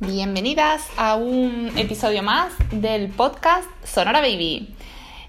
[0.00, 4.74] Bienvenidas a un episodio más del podcast Sonora Baby.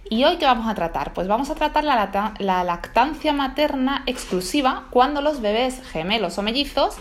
[0.10, 1.14] ¿Y hoy qué vamos a tratar?
[1.14, 6.96] Pues vamos a tratar la, la, lactancia materna exclusiva cuando los bebés gemelos o mellizos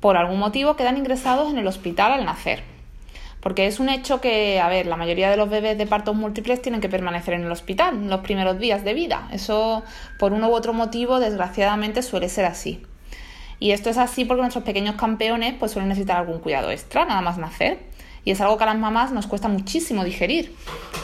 [0.00, 2.62] por algún motivo quedan ingresados en el hospital al nacer.
[3.40, 6.60] Porque es un hecho que, a ver, la mayoría de los bebés de partos múltiples
[6.60, 9.28] tienen que permanecer en el hospital los primeros días de vida.
[9.32, 9.82] Eso,
[10.18, 12.84] por uno u otro motivo, desgraciadamente suele ser así.
[13.62, 17.20] Y esto es así porque nuestros pequeños campeones pues, suelen necesitar algún cuidado extra, nada
[17.20, 17.78] más nacer.
[18.24, 20.52] Y es algo que a las mamás nos cuesta muchísimo digerir.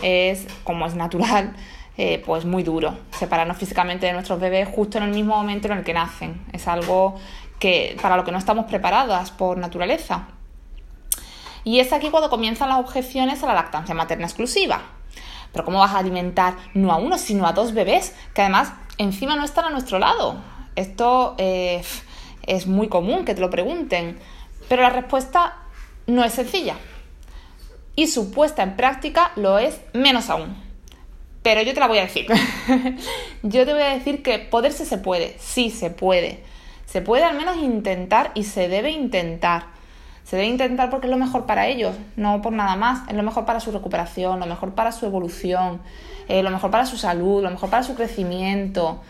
[0.02, 1.54] Es, como es natural,
[1.96, 5.78] eh, pues muy duro separarnos físicamente de nuestros bebés justo en el mismo momento en
[5.78, 6.44] el que nacen.
[6.52, 7.14] Es algo
[7.60, 10.26] que para lo que no estamos preparadas por naturaleza.
[11.62, 14.82] Y es aquí cuando comienzan las objeciones a la lactancia materna exclusiva.
[15.52, 19.36] Pero ¿cómo vas a alimentar no a uno, sino a dos bebés que además encima
[19.36, 20.38] no están a nuestro lado?
[20.74, 21.82] Esto eh,
[22.48, 24.18] es muy común que te lo pregunten,
[24.68, 25.56] pero la respuesta
[26.06, 26.74] no es sencilla.
[27.94, 30.56] Y su puesta en práctica lo es menos aún.
[31.42, 32.26] Pero yo te la voy a decir.
[33.42, 36.42] yo te voy a decir que poderse se puede, sí se puede.
[36.86, 39.66] Se puede al menos intentar y se debe intentar.
[40.24, 43.08] Se debe intentar porque es lo mejor para ellos, no por nada más.
[43.08, 45.80] Es lo mejor para su recuperación, lo mejor para su evolución,
[46.28, 49.00] eh, lo mejor para su salud, lo mejor para su crecimiento,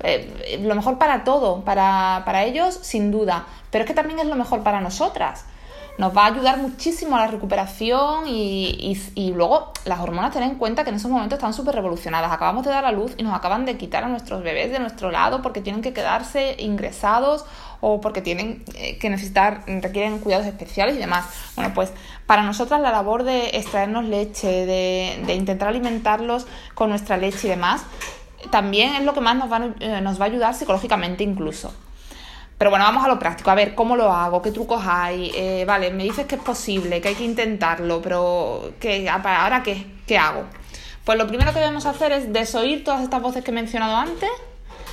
[0.00, 3.46] eh, lo mejor para todo, para, para ellos sin duda.
[3.70, 5.44] Pero es que también es lo mejor para nosotras
[5.96, 10.56] nos va a ayudar muchísimo a la recuperación y, y, luego las hormonas tener en
[10.56, 12.32] cuenta que en esos momentos están súper revolucionadas.
[12.32, 15.12] Acabamos de dar a luz y nos acaban de quitar a nuestros bebés de nuestro
[15.12, 17.44] lado porque tienen que quedarse ingresados
[17.80, 21.26] o porque tienen eh, que necesitar, requieren cuidados especiales y demás.
[21.54, 21.92] Bueno, pues
[22.26, 27.50] para nosotras la labor de extraernos leche, de, de intentar alimentarlos con nuestra leche y
[27.50, 27.84] demás,
[28.50, 31.72] también es lo que más nos va, eh, nos va a ayudar psicológicamente incluso.
[32.58, 35.32] Pero bueno, vamos a lo práctico, a ver cómo lo hago, qué trucos hay.
[35.34, 39.86] Eh, vale, me dices que es posible, que hay que intentarlo, pero ¿qué, ¿ahora qué?
[40.06, 40.44] ¿Qué hago?
[41.04, 44.30] Pues lo primero que debemos hacer es desoír todas estas voces que he mencionado antes,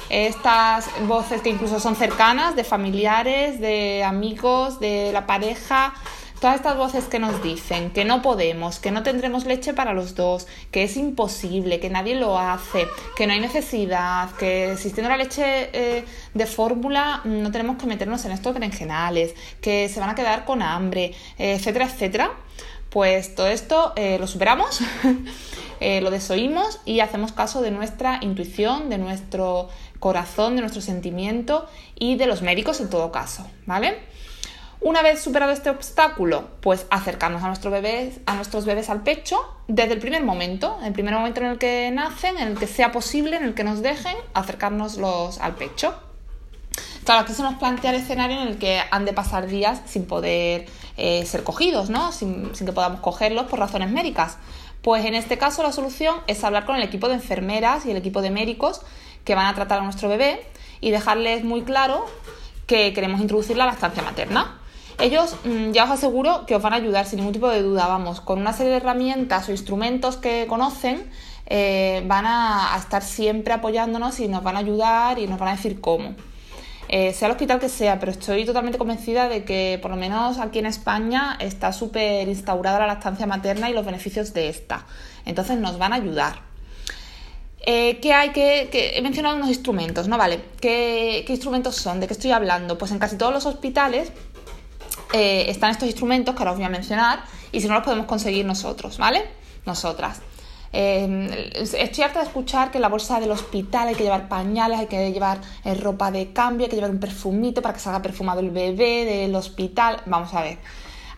[0.09, 5.93] estas voces que incluso son cercanas, de familiares, de amigos, de la pareja,
[6.41, 10.15] Todas estas voces que nos dicen que no podemos, que no tendremos leche para los
[10.15, 15.17] dos, que es imposible, que nadie lo hace, que no hay necesidad, que existiendo la
[15.17, 16.03] leche eh,
[16.33, 20.63] de fórmula no tenemos que meternos en estos berenjenales, que se van a quedar con
[20.63, 22.31] hambre, etcétera, etcétera.
[22.89, 24.79] Pues todo esto eh, lo superamos,
[25.79, 29.69] eh, lo desoímos y hacemos caso de nuestra intuición, de nuestro
[29.99, 34.09] corazón, de nuestro sentimiento y de los médicos en todo caso, ¿vale?
[34.83, 39.39] Una vez superado este obstáculo, pues acercarnos a, nuestro bebé, a nuestros bebés al pecho
[39.67, 42.91] desde el primer momento, el primer momento en el que nacen, en el que sea
[42.91, 45.93] posible, en el que nos dejen acercarnoslos al pecho.
[47.03, 50.07] Claro, aquí se nos plantea el escenario en el que han de pasar días sin
[50.07, 50.65] poder
[50.97, 52.11] eh, ser cogidos, ¿no?
[52.11, 54.39] Sin, sin que podamos cogerlos por razones médicas.
[54.81, 57.97] Pues en este caso la solución es hablar con el equipo de enfermeras y el
[57.97, 58.81] equipo de médicos
[59.25, 60.43] que van a tratar a nuestro bebé
[60.79, 62.07] y dejarles muy claro
[62.65, 64.57] que queremos introducir la lactancia materna.
[65.01, 67.87] Ellos mm, ya os aseguro que os van a ayudar sin ningún tipo de duda,
[67.87, 71.09] vamos, con una serie de herramientas o instrumentos que conocen,
[71.47, 75.55] eh, van a, estar siempre apoyándonos y nos van a ayudar y nos van a
[75.55, 76.13] decir cómo.
[76.87, 80.37] Eh, sea el hospital que sea, pero estoy totalmente convencida de que por lo menos
[80.37, 84.85] aquí en España está súper instaurada la lactancia materna y los beneficios de esta.
[85.25, 86.51] Entonces nos van a ayudar.
[87.65, 90.17] Eh, ¿Qué hay que, He mencionado unos instrumentos, ¿no?
[90.17, 90.41] Vale.
[90.59, 91.99] ¿Qué, ¿Qué, instrumentos son?
[91.99, 92.77] ¿De qué estoy hablando?
[92.77, 94.11] Pues en casi todos los hospitales
[95.13, 98.05] eh, están estos instrumentos que ahora os voy a mencionar y si no los podemos
[98.05, 99.23] conseguir nosotros, ¿vale?
[99.65, 100.21] Nosotras.
[100.73, 104.79] Eh, estoy harta de escuchar que en la bolsa del hospital hay que llevar pañales,
[104.79, 108.01] hay que llevar eh, ropa de cambio, hay que llevar un perfumito para que salga
[108.01, 110.01] perfumado el bebé del hospital.
[110.05, 110.59] Vamos a ver.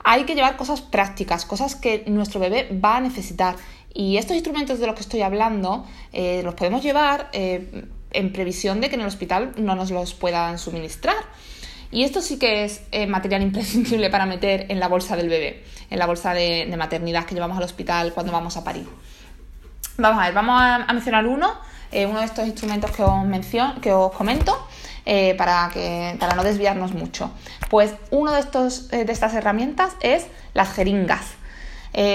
[0.04, 3.56] Hay que llevar cosas prácticas, cosas que nuestro bebé va a necesitar.
[3.94, 8.96] Y estos instrumentos de los que estoy hablando los podemos llevar en previsión de que
[8.96, 11.16] en el hospital no nos los puedan suministrar.
[11.94, 15.64] Y esto sí que es eh, material imprescindible para meter en la bolsa del bebé,
[15.90, 18.90] en la bolsa de, maternidad que llevamos al hospital cuando vamos a parir.
[19.98, 21.54] Vamos a ver, vamos a, mencionar uno,
[21.92, 23.24] eh, uno de estos instrumentos que os,
[23.80, 24.68] que os comento.
[25.06, 27.30] Eh, para, que, para no desviarnos mucho.
[27.70, 31.26] Pues uno de, de estas herramientas es las jeringas.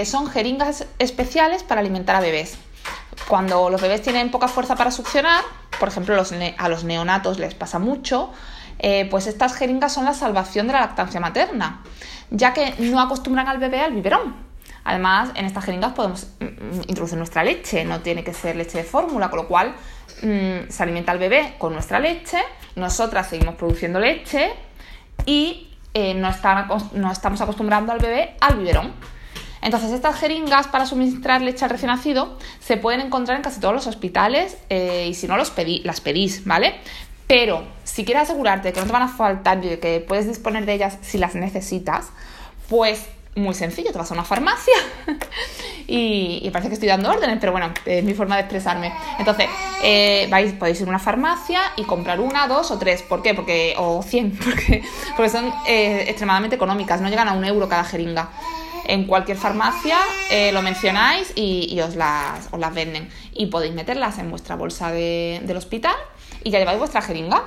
[0.06, 2.56] son jeringas especiales para alimentar a bebés.
[3.28, 5.44] Cuando los bebés tienen poca fuerza para succionar,
[5.78, 8.32] por ejemplo a los neonatos les pasa mucho,
[8.78, 11.82] eh, pues estas jeringas son la salvación de la lactancia materna,
[12.30, 14.48] ya que no acostumbran al bebé al biberón.
[14.84, 18.78] Además, en estas jeringas podemos mm, mm, introducir nuestra leche, no tiene que ser leche
[18.78, 19.75] de fórmula, con lo cual
[20.22, 22.38] mm, se alimenta al bebé con nuestra leche,
[22.76, 24.50] nosotras seguimos produciendo leche
[25.26, 26.31] y eh, no,
[26.92, 28.92] no estamos acostumbrando al bebé al biberón.
[29.60, 33.74] Entonces, estas jeringas para suministrar leche al recién nacido se pueden encontrar en casi todos
[33.74, 36.76] los hospitales eh, y si no, las pedís, ¿vale?
[37.26, 37.64] Pero
[37.98, 40.98] si quieres asegurarte que no te van a faltar y que puedes disponer de ellas
[41.02, 42.10] si las necesitas,
[42.68, 44.76] pues muy sencillo, te vas a una farmacia
[45.88, 48.92] y, parece que estoy dando órdenes, pero bueno, es mi forma de expresarme.
[49.18, 49.48] Entonces,
[49.82, 53.02] eh, vais, podéis ir a una farmacia y comprar una, dos o tres.
[53.02, 53.34] ¿Por qué?
[53.34, 54.84] Porque, o cien, porque,
[55.16, 58.28] porque son eh, extremadamente económicas, no llegan a un euro cada jeringa
[58.88, 59.98] en cualquier farmacia
[60.30, 63.08] eh, lo mencionáis y, os, las, las, venden.
[63.34, 65.96] Y podéis meterlas en vuestra bolsa del hospital
[66.42, 67.44] y ya lleváis vuestra jeringa.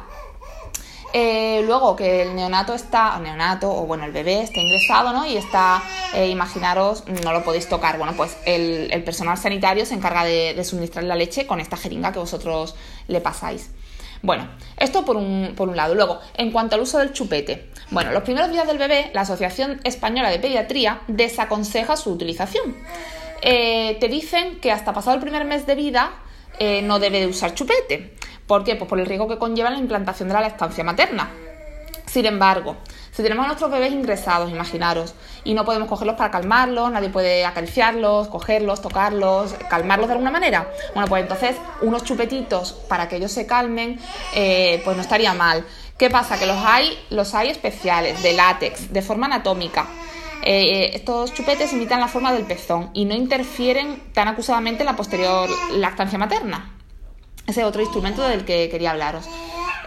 [1.14, 5.26] Eh, luego que el neonato está, neonato, o bueno, el bebé está ingresado, ¿no?
[5.26, 7.98] Y está, eh, imaginaros, no lo podéis tocar.
[7.98, 12.20] Bueno, pues el, personal sanitario se encarga de, suministrar la leche con esta jeringa que
[12.20, 12.76] vosotros
[13.08, 13.72] le pasáis.
[14.22, 14.48] Bueno,
[14.78, 15.96] esto por un, por un lado.
[15.96, 17.72] Luego, en cuanto al uso del chupete.
[17.90, 22.78] Bueno, los primeros días del bebé, la Asociación Española de Pediatría desaconseja su utilización.
[23.42, 26.12] Eh, te dicen que hasta pasado el primer mes de vida
[26.84, 28.14] no debe de usar chupete.
[28.52, 28.76] ¿Por qué?
[28.76, 31.32] Pues por el riesgo que conlleva la implantación de la lactancia materna.
[32.06, 32.76] Sin embargo,
[33.14, 35.16] si tenemos a nuestros bebés ingresados, imaginaros,
[35.46, 40.70] y no podemos cogerlos para calmarlos, nadie puede acariciarlos, cogerlos, tocarlos, calmarlos de alguna manera,
[40.94, 43.98] bueno, pues entonces unos chupetitos para que ellos se calmen,
[44.36, 45.66] eh, pues no estaría mal.
[45.98, 46.38] ¿Qué pasa?
[46.38, 49.88] Que los hay, los hay especiales, de látex, de forma anatómica.
[50.44, 54.98] Eh, estos chupetes imitan la forma del pezón y no interfieren tan acusadamente en la
[54.98, 56.71] posterior lactancia materna.
[57.48, 59.26] Ese es otro instrumento del que quería hablaros.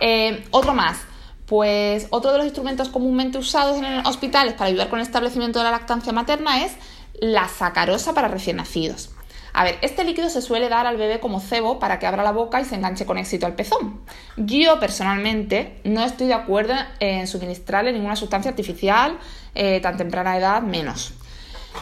[0.01, 0.99] Eh, otro más,
[1.47, 5.65] pues otro de los instrumentos comúnmente usados en hospitales para ayudar con el establecimiento de
[5.65, 6.73] la lactancia materna es
[7.21, 9.11] la sacarosa para recién nacidos.
[9.57, 12.33] A ver, este líquido se suele dar al bebé como cebo para que abra la
[12.33, 14.01] boca y se enganche con éxito al pezón.
[14.37, 19.17] Yo personalmente no estoy de acuerdo en suministrarle ninguna sustancia artificial
[19.55, 21.13] eh, tan temprana edad, menos.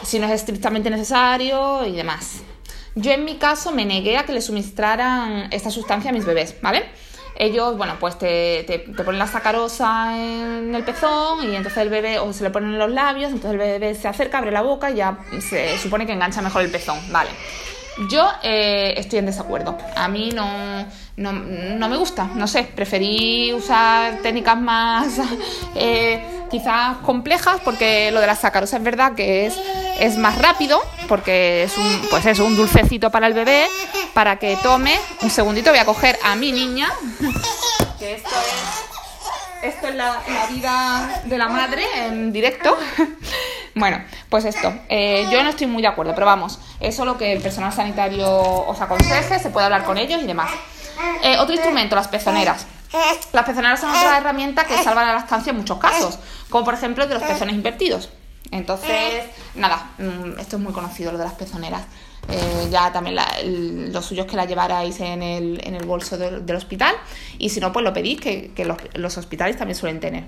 [0.03, 2.43] Si no es estrictamente necesario y demás.
[2.95, 6.55] Yo en mi caso me negué a que le suministraran esta sustancia a mis bebés,
[6.61, 6.85] ¿vale?
[7.35, 12.19] ellos, bueno, pues te, te, ponen la sacarosa en el pezón y entonces el bebé,
[12.19, 14.91] o se le ponen en los labios, entonces el bebé se acerca, abre la boca
[14.91, 17.31] y ya se supone que engancha mejor el pezón, ¿vale?
[18.09, 19.77] Yo eh, estoy en desacuerdo.
[19.95, 20.85] A mí no,
[21.17, 25.19] no, no, me gusta, no sé, preferí usar técnicas más
[25.75, 29.59] eh, quizás complejas porque lo de la sacarosa es verdad que es,
[30.03, 33.67] es más rápido porque es un, pues es un dulcecito para el bebé
[34.13, 34.99] para que tome.
[35.21, 36.91] Un segundito voy a coger a mi niña,
[37.97, 38.29] que esto
[39.61, 42.77] es, esto es la, vida de la madre en directo.
[43.75, 47.17] Bueno, pues esto, eh, yo no estoy muy de acuerdo, pero vamos, eso es lo
[47.17, 50.51] que el personal sanitario os aconseje, se puede hablar con ellos y demás.
[51.23, 52.67] Eh, otro instrumento, las pezoneras.
[53.31, 56.19] Las pezoneras son otra herramienta que salva la lactancia en muchos casos,
[56.51, 58.11] como por ejemplo de los pezones invertidos.
[58.51, 59.25] Entonces,
[59.55, 61.83] nada, mm, esto es muy conocido, lo de las pezoneras.
[62.29, 63.17] Eh, ya también
[63.91, 66.95] lo suyo es que la llevarais en el, en el bolso del hospital
[67.37, 70.23] y si no, pues lo pedís, que, los, los, hospitales también suelen tener.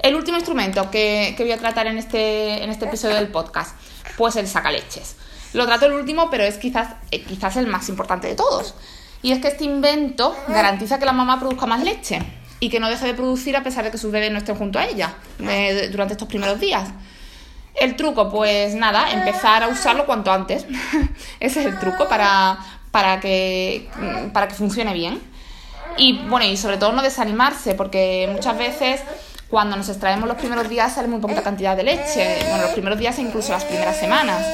[0.00, 3.76] El último instrumento que, que voy a tratar en este, en este episodio del podcast,
[4.16, 5.16] pues el sacaleches.
[5.52, 8.74] Lo trato el último, pero es quizás, eh, quizás el más importante de todos.
[9.22, 12.88] Y es que este invento garantiza que la mamá produzca más leche y que no
[12.88, 15.88] deje de producir a pesar de que sus bebés no estén junto a ella eh,
[15.90, 16.88] durante estos primeros días.
[17.74, 20.66] El truco, pues nada, empezar a usarlo cuanto antes.
[21.40, 22.58] Ese es el truco para,
[22.90, 23.88] para, que,
[24.32, 25.20] para que funcione bien.
[25.96, 29.00] Y bueno, y sobre todo no desanimarse, porque muchas veces
[29.48, 32.38] cuando nos extraemos los primeros días sale muy poquita cantidad de leche.
[32.48, 34.44] Bueno, los primeros días e incluso las primeras semanas.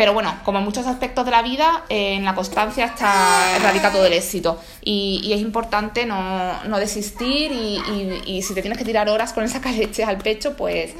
[0.00, 3.92] Pero bueno, como en muchos aspectos de la vida, eh, en la constancia está radica
[3.92, 4.58] todo el éxito.
[4.82, 10.08] Y, es importante no, desistir y, si te tienes que tirar horas con el sacaleches
[10.08, 10.92] al pecho, pues,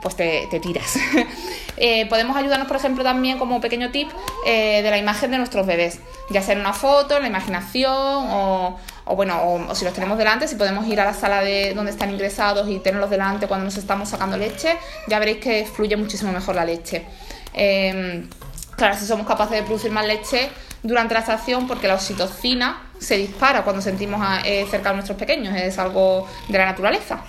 [0.00, 0.96] pues te, tiras.
[1.78, 4.08] Eh, podemos ayudarnos, por ejemplo, también como pequeño tip
[4.46, 5.98] eh, de la imagen de nuestros bebés,
[6.30, 8.78] ya sea en una foto, en la imaginación o,
[9.14, 12.10] bueno, o, si los tenemos delante, si podemos ir a la sala de donde están
[12.10, 16.54] ingresados y tenerlos delante cuando nos estamos sacando leche, ya veréis que fluye muchísimo mejor
[16.54, 17.04] la leche.
[17.52, 18.28] Em,
[18.76, 20.50] claro, si somos capaces de producir más leche
[20.82, 25.54] durante la estación, porque la oxitocina se dispara cuando sentimos eh, cerca a nuestros pequeños,
[25.56, 27.24] es algo de la naturaleza.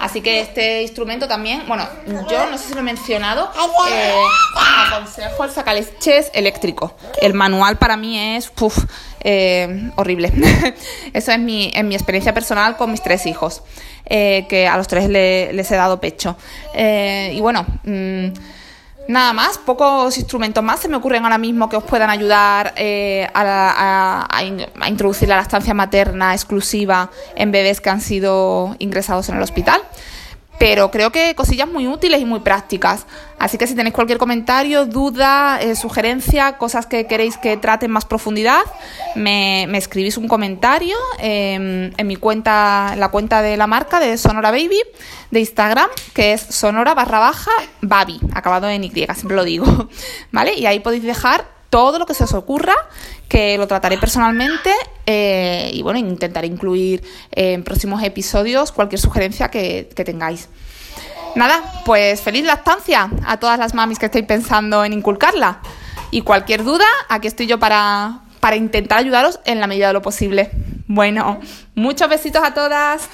[0.00, 1.86] Así que este instrumento también, bueno,
[2.30, 3.50] yo no sé si lo he mencionado,
[3.90, 4.14] eh,
[4.86, 6.96] aconsejo el sacaleches eléctrico.
[7.20, 8.50] El manual para mí es
[9.20, 10.32] eh, horrible.
[11.12, 13.62] Eso es mi, en mi experiencia personal con mis tres hijos,
[14.06, 16.34] eh, que a los tres les he dado pecho.
[16.74, 17.66] y bueno...
[17.84, 18.28] Mm,
[19.08, 23.28] Nada más, pocos instrumentos más se me ocurren ahora mismo que os puedan ayudar eh,
[23.34, 24.42] a,
[24.88, 29.80] introducir la lactancia materna exclusiva en bebés que han sido ingresados en el hospital.
[30.60, 33.06] Pero creo que cosillas muy útiles y muy prácticas.
[33.38, 37.92] Así que si tenéis cualquier comentario, duda, eh, sugerencia, cosas que queréis que trate en
[37.92, 38.60] más profundidad,
[39.14, 44.50] me, escribís un comentario em, en mi cuenta, la cuenta de la marca de Sonora
[44.50, 44.82] Baby
[45.30, 49.64] de Instagram, que es sonora barra baja baby, acabado en Y, siempre lo digo,
[50.30, 50.52] ¿vale?
[50.58, 52.74] Y ahí podéis dejar todo lo que se os ocurra,
[53.28, 54.72] que lo trataré personalmente
[55.06, 60.48] eh, y bueno, intentaré incluir en próximos episodios cualquier sugerencia que, que tengáis.
[61.36, 65.60] Nada, pues feliz lactancia a todas las mamis que estéis pensando en inculcarla.
[66.10, 70.02] Y cualquier duda, aquí estoy yo para, para intentar ayudaros en la medida de lo
[70.02, 70.50] posible.
[70.88, 71.38] Bueno,
[71.76, 73.08] muchos besitos a todas.